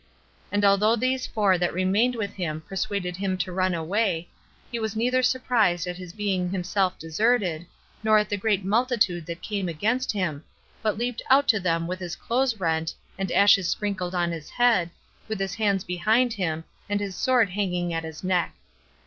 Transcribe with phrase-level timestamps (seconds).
[0.51, 4.29] And although those four that remained with him persuaded him to run away,
[4.71, 7.67] he was neither surprised at his being himself deserted,
[8.03, 10.43] nor at the great multitude that came against him,
[10.81, 14.89] but leaped out to them with his clothes rent, and ashes sprinkled on his head,
[15.27, 18.55] with his hands behind him, and his sword hanging at his neck.